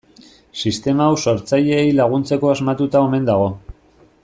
[0.61, 3.49] Sistema hau sortzaileei laguntzeko asmatuta omen dago.